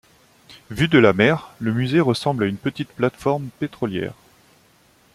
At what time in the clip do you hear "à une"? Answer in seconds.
2.45-2.57